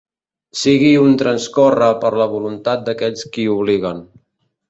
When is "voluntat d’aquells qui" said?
2.33-3.47